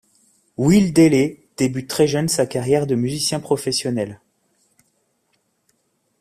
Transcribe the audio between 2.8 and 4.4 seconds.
de musicien professionnel.